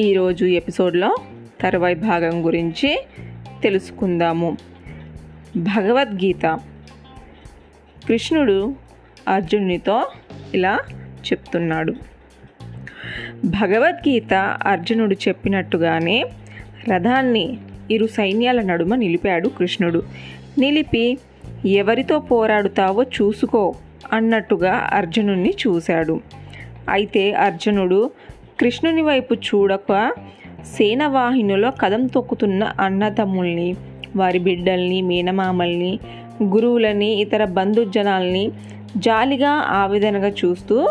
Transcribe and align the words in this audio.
ఈరోజు 0.00 0.44
ఎపిసోడ్లో 0.44 1.16
తర్వాయి 1.60 1.94
భాగం 1.94 2.46
గురించి 2.46 3.06
తెలుసుకుందాము. 3.62 4.56
భగవద్గీత. 5.56 6.58
కృష్ణుడు 8.08 8.74
అర్జునునితో 9.28 10.10
ఇలా 10.54 10.78
చెప్తున్నాడు. 11.00 11.94
భగవద్గీత 13.44 14.34
అర్జునుడు 14.66 15.14
చెప్పినట్టుగానే 15.28 16.24
రథాన్ని 16.94 17.58
ఇరు 17.90 18.06
సైన్యాల 18.06 18.60
నడుమ 18.60 18.94
నిలిపాడు 18.94 19.48
కృష్ణుడు. 19.48 20.02
నిలిపి 20.58 21.18
ఎవరితో 21.66 22.18
పోరాడుతావో 22.18 23.02
చూసుకో 23.02 23.74
అన్నట్టుగా 24.12 24.90
అర్జునుణ్ణి 24.92 25.54
చూశాడు. 25.66 26.20
అయితే 26.88 27.32
అర్జునుడు 27.32 28.10
కృష్ణుని 28.60 29.02
వైపు 29.02 29.34
చూడక 29.34 30.12
సేనవాహినిలో 30.62 31.70
కదం 31.70 32.06
తొక్కుతున్న 32.06 32.72
అన్నతమ్ముల్ని 32.80 33.76
వారి 34.16 34.38
బిడ్డల్ని 34.38 35.02
మేనమామల్ని 35.02 35.98
గురువులని 36.42 37.06
ఇతర 37.06 37.44
బంధుజనాల్ని 37.44 38.50
జాలిగా 38.96 39.50
ఆవేదనగా 39.50 40.28
చూస్తూ 40.28 40.88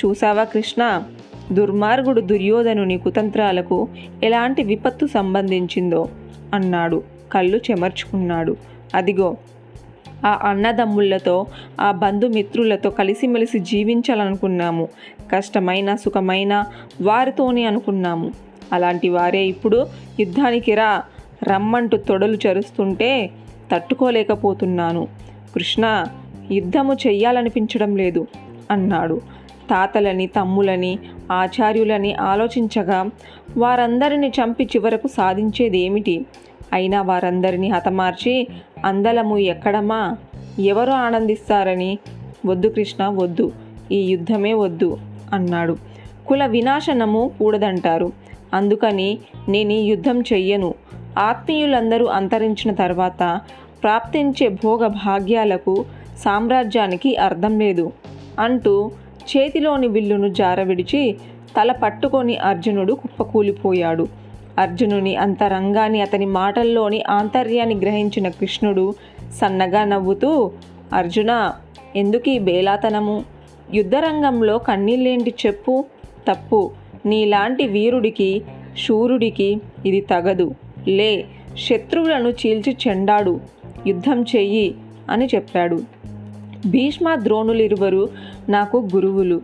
చూసావా 0.00 0.44
కృష్ణ? 0.44 1.02
దుర్మార్గుడు 1.52 2.20
దుర్యోధనుని 2.20 2.98
కుతంత్రాలకు 2.98 3.88
ఎలాంటి 4.22 4.62
విపత్తు 4.62 5.06
సంబంధించిందో 5.06 6.08
అన్నాడు. 6.54 7.02
కళ్ళు 7.32 7.60
చెమర్చుకున్నాడు. 7.70 8.56
అదిగో 8.94 9.36
ఆ 10.26 10.40
అన్నదమ్ముళ్ళతో 10.48 11.46
ఆ 11.80 11.90
బంధుమిత్రులతో 11.90 12.90
కలిసిమెలిసి 12.90 13.58
జీవించాలనుకున్నాము. 13.58 14.88
కష్టమైన 15.32 15.94
సుఖమైన 15.94 16.64
వారితోనే 17.02 17.64
అనుకున్నాము. 17.64 18.32
అలాంటి 18.72 19.08
వారే 19.08 19.44
ఇప్పుడు 19.44 19.86
యుద్ధానికి 20.20 20.74
రా 20.74 21.02
రమ్మంటూ 21.44 21.96
తొడలు 21.96 22.38
చరుస్తుంటే 22.46 23.30
తట్టుకోలేకపోతున్నాను. 23.72 25.08
కృష్ణ 25.54 26.04
యుద్ధము 26.50 26.94
చెయ్యాలనిపించడం 26.94 27.96
లేదు 27.96 28.26
అన్నాడు. 28.70 29.20
తాతలని 29.70 30.26
తమ్ములని 30.26 30.98
ఆచార్యులని 31.32 32.14
ఆలోచించగా 32.14 33.06
వారందరిని 33.56 34.28
చంపి 34.28 34.64
చివరకు 34.64 35.08
సాధించేదేమిటి? 35.08 36.26
అయినా 36.72 37.02
వారందరినీ 37.02 37.68
హతమార్చి 37.68 38.48
అందలము 38.84 39.38
ఎక్కడమా? 39.38 40.16
ఎవరు 40.58 40.90
ఆనందిస్తారని? 40.90 41.98
వద్దు 42.46 42.68
కృష్ణ 42.68 43.06
వద్దు. 43.06 43.52
ఈ 43.92 44.00
యుద్ధమే 44.04 44.52
వద్దు 44.52 44.98
అన్నాడు. 45.32 45.76
కుల 46.26 46.46
వినాశనము 46.46 47.30
కూడదంటారు. 47.38 48.12
అందుకని 48.54 49.18
నేను 49.48 49.72
ఈ 49.72 49.84
యుద్ధం 49.84 50.20
చెయ్యను. 50.20 50.74
ఆత్మీయులందరూ 51.18 52.06
అంతరించిన 52.06 52.74
తర్వాత 52.74 53.40
ప్రాప్తించే 53.82 54.48
భోగ 54.48 54.86
భాగ్యాలకు 54.86 55.84
సామ్రాజ్యానికి 56.18 57.16
అర్థం 57.16 57.58
లేదు 57.58 57.92
అంటూ 58.38 58.90
చేతిలోని 59.36 59.88
విల్లును 59.88 60.28
జారవిడిచి 60.28 61.16
తల 61.60 61.72
పట్టుకొని 61.72 62.36
అర్జునుడు 62.36 62.92
కుప్పకూలిపోయాడు. 62.92 64.19
అర్జునుని 64.58 65.16
అంతరంగాన్ని 65.16 66.00
అతని 66.00 66.26
మాటల్లోని 66.26 67.02
ఆంతర్యాన్ని 67.10 67.74
గ్రహించిన 67.74 68.28
కృష్ణుడు 68.28 68.94
సన్నగా 69.40 69.84
నవ్వుతూ 69.84 70.50
అర్జున 70.92 71.52
ఎందుకు 71.96 72.30
ఈ 72.30 72.38
బేలాతనము? 72.38 73.24
యుద్ధరంగంలో 73.74 74.58
కన్నీళ్ళేంటి 74.58 75.34
చెప్పు? 75.46 75.84
తప్పు. 76.30 76.70
నీలాంటి 77.06 77.66
వీరుడికి 77.66 78.42
శూరుడికి 78.86 79.60
ఇది 79.86 80.00
తగదు. 80.00 80.54
లే 80.88 81.24
శత్రువులను 81.58 82.28
చీల్చి 82.28 82.76
చెండాడు. 82.88 83.40
యుద్ధం 83.86 84.22
చెయ్యి 84.22 84.74
అని 85.10 85.26
చెప్పాడు. 85.26 85.82
భీష్మ 86.66 87.14
ద్రోణులిరువరు 87.14 88.08
నాకు 88.48 88.88
గురువులు 88.94 89.40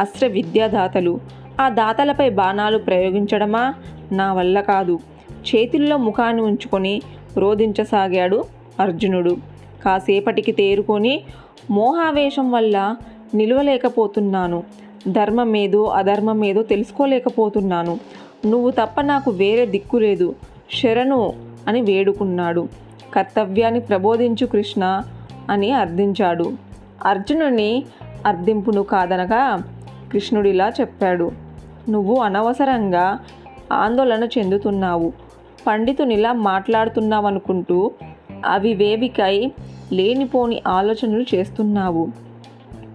అస్త్ర 0.00 0.26
విద్యాదాతలు 0.26 1.20
ఆ 1.60 1.68
దాతలపై 1.68 2.30
బాణాలు 2.30 2.78
ప్రయోగించడమా? 2.78 3.74
నా 4.12 4.32
వల్ల 4.32 4.60
కాదు. 4.60 4.98
చేతుల్లో 5.32 5.96
ముఖాన్ని 5.96 6.42
ఉంచుకొని 6.42 7.02
రోధించసాగాడు 7.38 8.44
అర్జునుడు. 8.80 9.36
కాసేపటికి 9.84 10.52
తేరుకొని 10.52 11.22
మోహావేశం 11.70 12.50
వల్ల 12.50 12.96
నిలవలేకపోతున్నాను. 13.34 14.62
ధర్మమేదో 15.08 15.84
అధర్మమేదో 15.84 16.62
తెలుసుకోలేకపోతున్నాను. 16.62 17.98
నువ్వు 18.46 18.70
తప్ప 18.70 19.00
నాకు 19.00 19.30
వేరే 19.30 19.66
దిక్కు 19.66 19.96
లేదు. 19.96 20.34
శరణు 20.82 21.32
అని 21.68 21.80
వేడుకున్నాడు. 21.80 22.68
కర్తవ్యాన్ని 23.14 23.80
ప్రబోధించు 23.80 24.46
కృష్ణ 24.46 25.02
అని 25.50 25.72
అర్థించాడు. 25.72 26.52
అర్జునుని 27.04 27.84
అర్థింపును 28.26 28.82
కాదనగా 28.82 29.62
కృష్ణుడిలా 30.12 30.72
చెప్పాడు. 30.80 31.49
నువ్వు 31.88 32.16
అనవసరంగా 32.16 33.18
ఆందోళన 33.72 34.28
చెందుతున్నావు. 34.38 35.12
పండితునిలా 35.66 36.32
మాట్లాడుతున్నావనుకుంటూ 36.32 37.90
అవి 38.46 38.74
వేవికై 38.74 39.52
లేనిపోని 39.92 40.62
ఆలోచనలు 40.68 41.24
చేస్తున్నావు. 41.34 42.08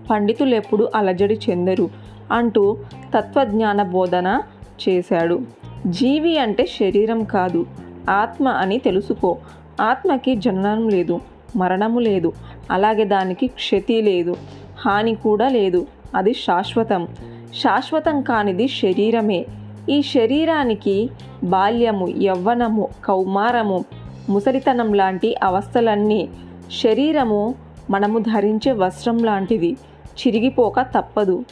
పండితులు 0.10 0.56
ఎప్పుడు 0.56 0.90
అలజడి 0.96 1.40
చెందరు 1.50 1.90
అంటూ 2.32 2.78
తత్వజ్ఞాన 3.18 3.84
బోధన 3.84 4.42
చేశాడు. 4.90 5.42
జీవి 5.88 6.38
అంటే 6.38 6.66
శరీరం 6.66 7.24
కాదు 7.24 7.66
ఆత్మ 8.10 8.48
అని 8.48 8.78
తెలుసుకో. 8.78 9.38
ఆత్మకి 9.82 10.36
జననం 10.36 10.90
లేదు 10.90 11.22
మరణము 11.56 12.00
లేదు 12.00 12.34
అలాగే 12.72 13.06
దానికి 13.06 13.48
క్షతి 13.48 14.02
లేదు 14.02 14.36
హాని 14.80 15.16
కూడా 15.16 15.50
లేదు 15.50 15.88
అది 16.16 16.34
శాశ్వతం. 16.34 17.08
శాశ్వతం 17.56 18.22
కానిది 18.22 18.68
శరీరమే. 18.68 19.46
ఈ 19.90 20.02
శరీరానికి 20.02 21.10
బాల్యము 21.44 22.08
యవ్వనము 22.08 22.90
కౌమారము 23.06 23.86
ముసలితనం 24.30 24.94
లాంటి 24.94 25.36
అవస్థలన్నీ 25.44 26.30
శరీరము 26.84 27.56
మనము 27.90 28.20
ధరించే 28.20 28.72
వస్త్రం 28.72 29.18
లాంటిది. 29.18 29.78
చిరిగిపోక 30.06 30.82
తప్పదు. 30.82 31.44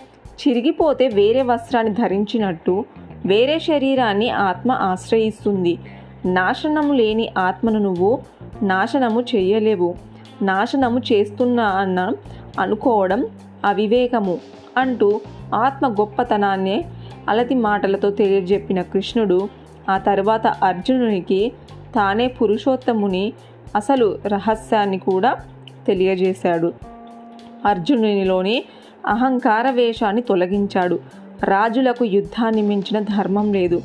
చిరిగిపోతే 0.41 1.07
వేరే 1.07 1.41
వస్త్రాన్ని 1.41 1.93
ధరించినట్టు 1.93 2.85
వేరే 3.25 3.59
శరీరాన్ని 3.59 4.29
ఆత్మ 4.29 4.71
ఆశ్రయిస్తుంది. 4.71 5.77
నాశనము 6.25 6.93
లేని 6.93 7.29
ఆత్మను 7.37 7.79
నువ్వు 7.79 8.19
నాశనము 8.63 9.21
చేయలేవు. 9.21 9.95
నాశనము 10.41 10.99
చేస్తున్నా 10.99 11.63
అన్న 11.63 12.11
అనుకోవడం 12.59 13.25
అవివేకము 13.65 14.37
అంటూ 14.77 15.21
ఆత్మ 15.53 15.87
గొప్పతనాన్ని 15.87 16.85
అలతి 17.29 17.55
మాటలతో 17.55 18.09
తెలియజెప్పిన 18.09 18.81
కృష్ణుడు 18.81 19.49
ఆ 19.89 19.97
తర్వాత 19.97 20.47
అర్జునునికి 20.47 21.51
తానే 21.95 22.27
పురుషోత్తముని 22.27 23.33
అసలు 23.75 24.19
రహస్యాన్ని 24.27 24.97
కూడా 24.97 25.37
తెలియజేశాడు. 25.87 26.73
అర్జునునిలోని 27.65 28.63
అహంకార 29.07 29.69
వేషాన్ని 29.69 30.21
తొలగించాడు. 30.21 30.99
రాజులకు 31.43 32.05
యుద్ధాన్ని 32.05 32.61
మించిన 32.61 32.99
ధర్మం 32.99 33.53
లేదు. 33.53 33.81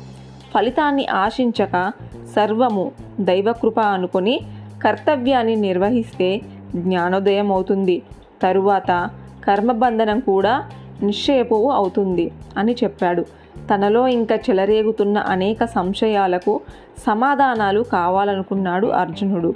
ఫలితాన్ని 0.53 1.07
ఆశించక 1.07 1.91
సర్వము 2.35 2.91
దైవకృప 3.19 3.79
అనుకొని 3.79 4.39
కర్తవ్యాన్ని 4.83 5.55
నిర్వహిస్తే 5.55 6.41
జ్ఞానోదయం 6.75 7.51
అవుతుంది 7.51 8.01
తరువాత 8.41 9.09
కర్మబంధనం 9.47 10.19
కూడా 10.19 10.69
నిశ్చయపోవు 11.03 11.71
అవుతుంది 11.71 12.31
అని 12.57 12.75
చెప్పాడు. 12.83 13.25
తనలో 13.73 14.07
ఇంకా 14.07 14.35
చెలరేగుతున్న 14.35 15.17
అనేక 15.17 15.65
సంశయాలకు 15.65 16.61
సమాధానాలు 17.07 17.81
కావాలనుకున్నాడు 17.81 18.87
అర్జునుడు. 18.87 19.53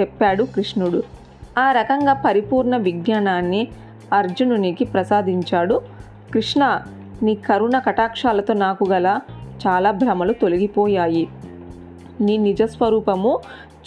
చెప్పాడు 0.00 0.44
కృష్ణుడు. 0.44 1.02
ఆ 1.58 1.72
రకంగా 1.72 2.12
పరిపూర్ణ 2.12 2.76
విజ్ఞానాన్ని 2.76 3.68
అర్జునునికి 4.12 4.84
ప్రసాదించాడు. 4.84 5.80
కృష్ణ 6.34 6.80
నీ 7.22 7.34
కరుణ 7.34 7.78
కటాక్షాలతో 7.78 8.54
నాకు 8.54 8.84
గల 8.84 9.20
చాలా 9.66 9.90
భ్రమలు 9.90 10.32
తొలగిపోయాయి. 10.32 11.28
నీ 12.20 12.36
నిజస్వరూపము 12.36 13.38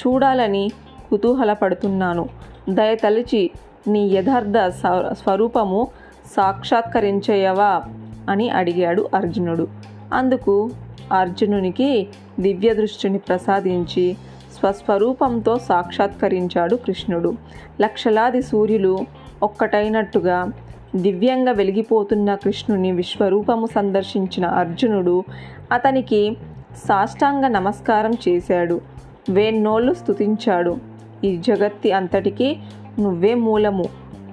చూడాలని 0.08 0.72
కుతూహలపడుతున్నాను. 1.10 2.30
దయతలిచి 2.70 3.52
నీ 3.88 4.08
యథార్థ 4.08 4.54
స్వ- 4.68 5.14
స్వరూపము 5.14 5.88
సాక్షాత్కరించేయవా? 6.36 7.84
అని 8.30 8.50
అడిగాడు 8.50 9.10
అర్జునుడు. 9.14 9.68
అందుకు 10.14 10.70
అర్జునునికి 11.12 12.08
దివ్య 12.40 12.74
దృష్టిని 12.74 13.18
ప్రసాదించి 13.18 14.18
స్వస్వరూపంతో 14.60 15.58
సాక్షాత్కరించాడు 15.58 16.76
కృష్ణుడు. 16.76 17.34
లక్షలాది 17.82 18.42
సూర్యులు 18.42 18.98
ఒక్కటైనట్టుగా 19.44 20.52
దివ్యంగా 20.96 21.52
వెలిగిపోతున్న 21.52 22.36
కృష్ణుని 22.36 22.92
విశ్వరూపము 22.92 23.66
సందర్శించిన 23.66 24.46
అర్జునుడు 24.46 25.24
అతనికి 25.72 26.38
సాష్టాంగ 26.76 27.48
నమస్కారం 27.48 28.12
చేశాడు. 28.30 28.82
వేన్నోళ్ళు 29.30 29.94
స్తుతించాడు. 29.94 30.78
ఈ 31.24 31.38
జగత్తి 31.38 31.92
అంతటికీ 31.92 32.58
నువ్వే 33.00 33.34
మూలము. 33.34 33.86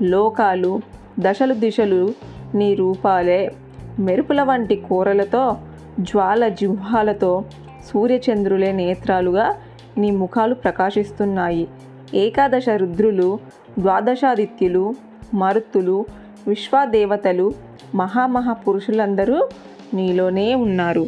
లోకాలు 0.02 0.80
దశలు 1.20 1.54
దిశలు 1.54 2.14
నీ 2.54 2.74
రూపాలే. 2.74 3.54
మెరుపుల 3.98 4.42
వంటి 4.42 4.76
కూరలతో 4.76 5.56
జ్వాల 6.00 6.48
జిహ్వాలతో 6.48 7.44
సూర్యచంద్రులే 7.92 8.72
నేత్రాలుగా 8.72 9.54
నీ 9.98 10.10
ముఖాలు 10.10 10.54
ప్రకాశిస్తున్నాయి. 10.54 11.68
ఏకాదశ 12.14 12.64
రుద్రులు 12.68 13.38
ద్వాదశాదిత్యులు 13.78 14.94
మరుత్తులు 15.34 16.06
విశ్వదేవతలు 16.48 17.52
మహామహాపురుషులందరూ 17.94 19.48
నీలోనే 19.94 20.54
ఉన్నారు. 20.54 21.06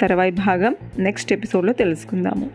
తర్వాయి 0.00 0.30
భాగం 0.30 0.76
నెక్స్ట్ 0.98 1.32
ఎపిసోడ్లో 1.32 1.72
తెలుసుకుందాము. 1.72 2.50